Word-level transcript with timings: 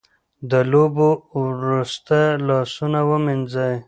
د 0.51 0.53
لوبو 0.71 1.09
وروسته 1.45 2.17
لاسونه 2.47 2.99
ومینځئ. 3.09 3.73